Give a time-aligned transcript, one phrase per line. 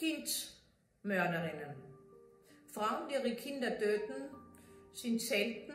[0.00, 1.76] Kindmörderinnen.
[2.72, 4.30] Frauen, die ihre Kinder töten,
[4.94, 5.74] sind selten.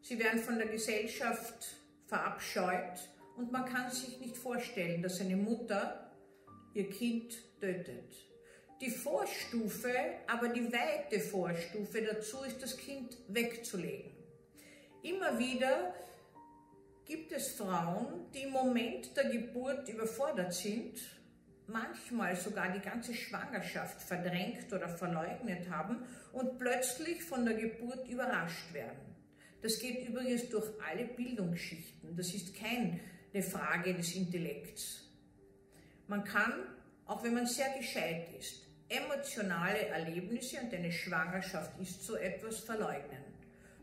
[0.00, 2.98] Sie werden von der Gesellschaft verabscheut
[3.36, 6.10] und man kann sich nicht vorstellen, dass eine Mutter
[6.74, 8.12] ihr Kind tötet.
[8.80, 9.94] Die Vorstufe,
[10.26, 14.16] aber die weite Vorstufe dazu ist, das Kind wegzulegen.
[15.02, 15.94] Immer wieder
[17.04, 20.98] gibt es Frauen, die im Moment der Geburt überfordert sind,
[21.68, 28.72] manchmal sogar die ganze Schwangerschaft verdrängt oder verleugnet haben und plötzlich von der Geburt überrascht
[28.72, 29.14] werden.
[29.60, 32.16] Das geht übrigens durch alle Bildungsschichten.
[32.16, 33.00] Das ist keine
[33.42, 35.04] Frage des Intellekts.
[36.06, 36.54] Man kann,
[37.06, 43.22] auch wenn man sehr gescheit ist, emotionale Erlebnisse und eine Schwangerschaft ist so etwas verleugnen.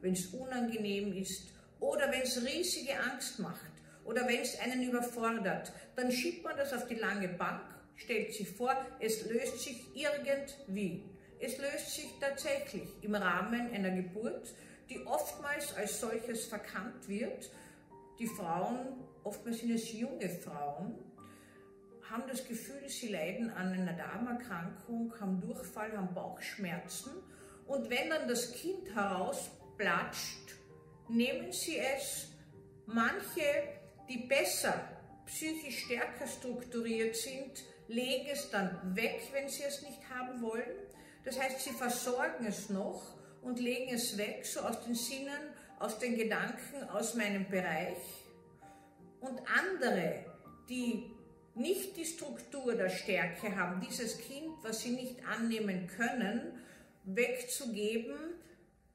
[0.02, 3.75] Wenn es unangenehm ist oder wenn es riesige Angst macht
[4.06, 7.62] oder wenn es einen überfordert, dann schiebt man das auf die lange Bank,
[7.96, 11.04] stellt sich vor, es löst sich irgendwie.
[11.40, 14.54] Es löst sich tatsächlich im Rahmen einer Geburt,
[14.90, 17.50] die oftmals als solches verkannt wird.
[18.20, 20.96] Die Frauen, oftmals sind es junge Frauen,
[22.10, 27.12] haben das Gefühl, sie leiden an einer Darmerkrankung, haben Durchfall, haben Bauchschmerzen.
[27.66, 30.56] Und wenn dann das Kind herausplatscht,
[31.10, 32.28] nehmen sie es.
[32.86, 33.42] Manche,
[34.10, 34.88] die besser,
[35.26, 40.64] psychisch stärker strukturiert sind, legen es dann weg, wenn sie es nicht haben wollen.
[41.24, 46.00] Das heißt, sie versorgen es noch und legen es weg, so aus den Sinnen, aus
[46.00, 47.98] den Gedanken, aus meinem Bereich.
[49.20, 50.26] Und andere,
[50.70, 51.12] die
[51.56, 56.60] nicht die Struktur der Stärke haben, dieses Kind, was sie nicht annehmen können,
[57.06, 58.18] wegzugeben,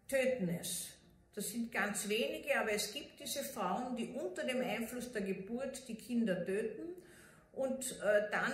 [0.09, 0.89] töten es.
[1.35, 5.87] Das sind ganz wenige, aber es gibt diese Frauen, die unter dem Einfluss der Geburt
[5.87, 6.95] die Kinder töten
[7.53, 8.53] und äh, dann,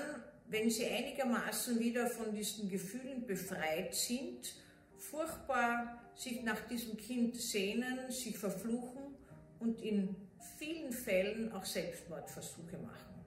[0.49, 4.55] wenn sie einigermaßen wieder von diesen Gefühlen befreit sind,
[4.99, 9.17] furchtbar sich nach diesem Kind sehnen, sich verfluchen
[9.59, 10.15] und in
[10.59, 13.25] vielen Fällen auch Selbstmordversuche machen.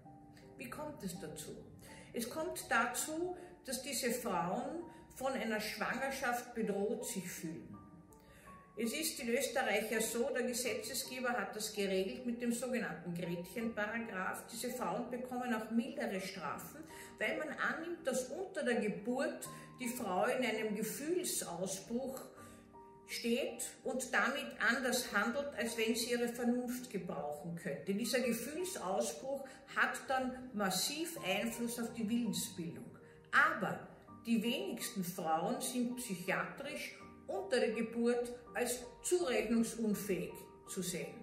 [0.58, 1.56] Wie kommt es dazu?
[2.14, 4.84] Es kommt dazu, dass diese Frauen
[5.16, 7.79] von einer Schwangerschaft bedroht sich fühlen.
[8.82, 14.46] Es ist in Österreich ja so, der Gesetzesgeber hat das geregelt mit dem sogenannten Gretchenparagraph.
[14.50, 16.86] Diese Frauen bekommen auch mildere Strafen,
[17.18, 19.50] weil man annimmt, dass unter der Geburt
[19.82, 22.22] die Frau in einem Gefühlsausbruch
[23.08, 27.94] steht und damit anders handelt, als wenn sie ihre Vernunft gebrauchen könnte.
[27.94, 32.86] Dieser Gefühlsausbruch hat dann massiv Einfluss auf die Willensbildung.
[33.34, 33.90] Aber
[34.26, 36.99] die wenigsten Frauen sind psychiatrisch
[37.30, 40.34] unter der Geburt als zurechnungsunfähig
[40.68, 41.14] zu sehen.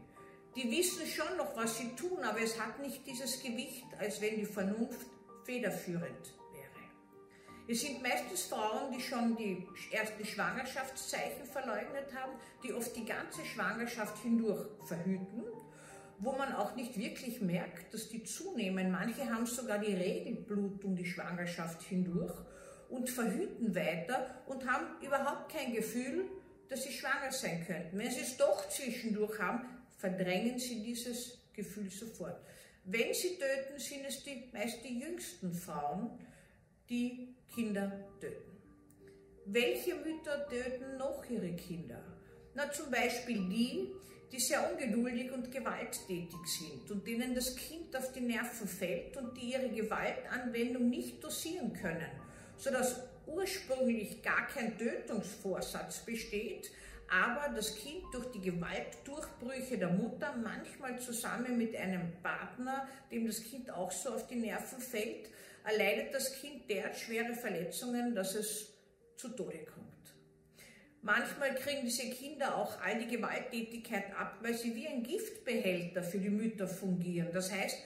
[0.55, 4.37] Die wissen schon noch, was sie tun, aber es hat nicht dieses Gewicht, als wenn
[4.37, 5.07] die Vernunft
[5.45, 6.35] federführend
[7.69, 13.45] es sind meistens Frauen, die schon die ersten Schwangerschaftszeichen verleugnet haben, die oft die ganze
[13.45, 15.43] Schwangerschaft hindurch verhüten,
[16.21, 18.93] wo man auch nicht wirklich merkt, dass die zunehmen.
[18.93, 22.35] Manche haben sogar die Regelblutung die Schwangerschaft hindurch
[22.91, 26.27] und verhüten weiter und haben überhaupt kein Gefühl,
[26.69, 27.99] dass sie schwanger sein könnten.
[27.99, 29.65] Wenn sie es doch zwischendurch haben,
[29.97, 32.41] verdrängen sie dieses Gefühl sofort.
[32.85, 36.11] Wenn sie töten, sind es die meist die jüngsten Frauen,
[36.89, 38.57] die Kinder töten.
[39.47, 42.03] Welche Mütter töten noch ihre Kinder?
[42.55, 43.93] Na, zum Beispiel die,
[44.33, 49.37] die sehr ungeduldig und gewalttätig sind und denen das Kind auf die Nerven fällt und
[49.37, 52.11] die ihre Gewaltanwendung nicht dosieren können,
[52.57, 56.71] sodass ursprünglich gar kein Tötungsvorsatz besteht,
[57.09, 63.43] aber das Kind durch die Gewaltdurchbrüche der Mutter, manchmal zusammen mit einem Partner, dem das
[63.43, 65.31] Kind auch so auf die Nerven fällt,
[65.65, 68.73] erleidet das Kind derart schwere Verletzungen, dass es
[69.17, 69.87] zu Tode kommt.
[71.03, 76.19] Manchmal kriegen diese Kinder auch all die Gewalttätigkeit ab, weil sie wie ein Giftbehälter für
[76.19, 77.29] die Mütter fungieren.
[77.33, 77.79] Das heißt,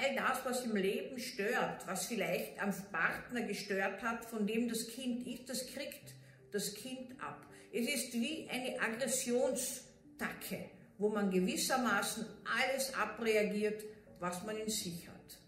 [0.00, 4.88] all das, was im Leben stört, was vielleicht am Partner gestört hat, von dem das
[4.88, 6.14] Kind ist, das kriegt
[6.50, 7.46] das Kind ab.
[7.72, 13.84] Es ist wie eine Aggressionstacke, wo man gewissermaßen alles abreagiert,
[14.18, 15.38] was man in sich hat.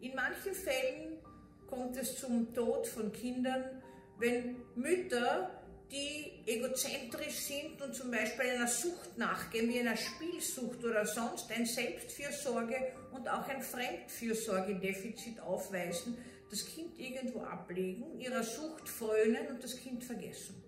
[0.00, 1.18] In manchen Fällen
[1.66, 3.82] kommt es zum Tod von Kindern,
[4.18, 11.06] wenn Mütter, die egozentrisch sind und zum Beispiel einer Sucht nachgehen, wie einer Spielsucht oder
[11.06, 16.18] sonst, ein Selbstfürsorge und auch ein Fremdfürsorgedefizit aufweisen,
[16.50, 20.62] das Kind irgendwo ablegen, ihrer Sucht frönen und das Kind vergessen.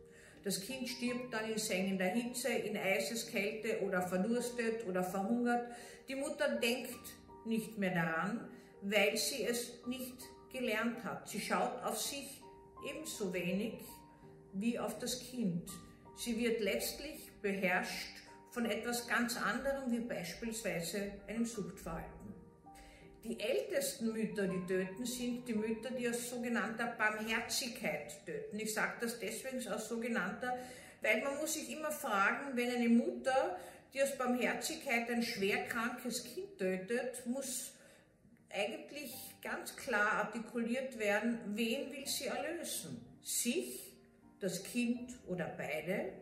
[0.45, 5.67] Das Kind stirbt dann in sengender Hitze, in Eiseskälte oder verdurstet oder verhungert.
[6.09, 7.01] Die Mutter denkt
[7.45, 8.49] nicht mehr daran,
[8.83, 10.15] weil sie es nicht
[10.53, 11.29] gelernt hat.
[11.29, 12.43] Sie schaut auf sich
[12.89, 13.75] ebenso wenig
[14.61, 15.69] wie auf das Kind.
[16.17, 18.17] Sie wird letztlich beherrscht
[18.51, 22.35] von etwas ganz anderem wie beispielsweise einem Suchtverhalten.
[23.23, 28.59] Die ältesten Mütter, die töten, sind die Mütter, die aus sogenannter Barmherzigkeit töten.
[28.59, 30.57] Ich sage das deswegen aus sogenannter,
[31.03, 33.59] weil man muss sich immer fragen, wenn eine Mutter,
[33.93, 37.73] die aus Barmherzigkeit ein schwerkrankes Kind tötet, muss
[38.49, 39.13] eigentlich
[39.43, 43.05] ganz klar artikuliert werden, wen will sie erlösen?
[43.23, 43.86] Sich,
[44.41, 46.13] das Kind oder beide?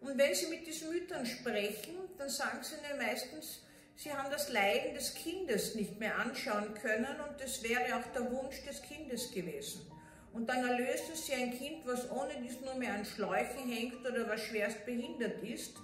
[0.00, 3.62] Und wenn Sie mit diesen Müttern sprechen, dann sagen sie ihnen meistens,
[3.96, 8.30] sie haben das Leiden des Kindes nicht mehr anschauen können und das wäre auch der
[8.30, 9.90] Wunsch des Kindes gewesen.
[10.32, 14.28] Und dann erlösen sie ein Kind, was ohne dies nur mehr an Schläuchen hängt oder
[14.28, 15.76] was schwerst behindert ist,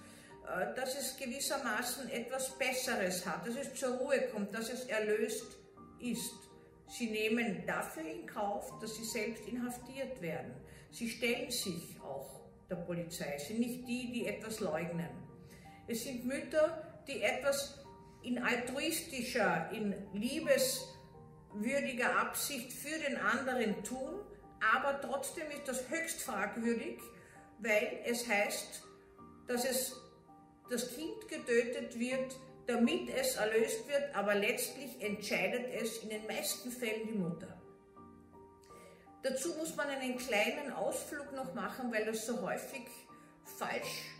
[0.46, 5.56] äh, dass es gewissermaßen etwas Besseres hat, dass es zur Ruhe kommt, dass es erlöst
[6.00, 6.34] ist.
[6.88, 10.54] Sie nehmen dafür in Kauf, dass sie selbst inhaftiert werden.
[10.96, 12.40] Sie stellen sich auch
[12.70, 15.10] der Polizei, sind nicht die, die etwas leugnen.
[15.86, 17.84] Es sind Mütter, die etwas
[18.22, 24.22] in altruistischer, in liebeswürdiger Absicht für den anderen tun,
[24.72, 26.98] aber trotzdem ist das höchst fragwürdig,
[27.58, 28.82] weil es heißt,
[29.48, 30.00] dass es
[30.70, 32.34] das Kind getötet wird,
[32.66, 37.60] damit es erlöst wird, aber letztlich entscheidet es in den meisten Fällen die Mutter.
[39.28, 42.82] Dazu muss man einen kleinen Ausflug noch machen, weil das so häufig
[43.58, 44.12] falsch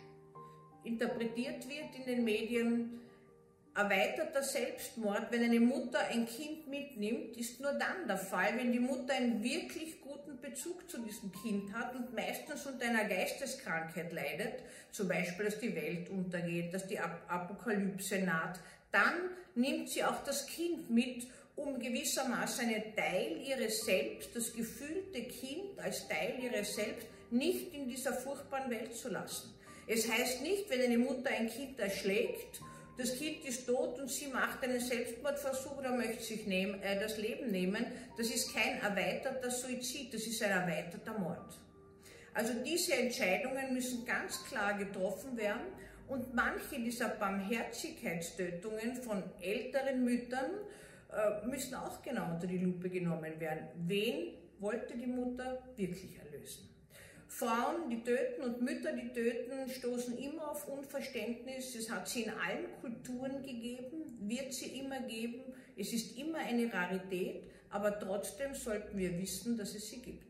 [0.83, 3.01] interpretiert wird in den Medien.
[3.73, 8.81] Erweiterter Selbstmord, wenn eine Mutter ein Kind mitnimmt, ist nur dann der Fall, wenn die
[8.81, 14.55] Mutter einen wirklich guten Bezug zu diesem Kind hat und meistens unter einer Geisteskrankheit leidet,
[14.91, 18.59] zum Beispiel, dass die Welt untergeht, dass die Apokalypse naht,
[18.91, 19.15] dann
[19.55, 25.79] nimmt sie auch das Kind mit um gewissermaßen einen Teil ihres Selbst, das gefühlte Kind
[25.79, 29.55] als Teil ihres Selbst, nicht in dieser furchtbaren Welt zu lassen.
[29.89, 32.61] Es heißt nicht, wenn eine Mutter ein Kind erschlägt,
[32.99, 37.19] das Kind ist tot und sie macht einen Selbstmordversuch oder möchte sich nehmen, äh, das
[37.19, 37.85] Leben nehmen,
[38.17, 41.59] das ist kein erweiterter Suizid, das ist ein erweiterter Mord.
[42.33, 45.67] Also diese Entscheidungen müssen ganz klar getroffen werden
[46.09, 50.51] und manche dieser Barmherzigkeitstötungen von älteren Müttern
[51.47, 53.69] müssen auch genau unter die Lupe genommen werden.
[53.87, 56.69] Wen wollte die Mutter wirklich erlösen?
[57.29, 61.75] Frauen, die töten und Mütter, die töten, stoßen immer auf Unverständnis.
[61.75, 65.43] Es hat sie in allen Kulturen gegeben, wird sie immer geben.
[65.77, 70.26] Es ist immer eine Rarität, aber trotzdem sollten wir wissen, dass es sie gibt.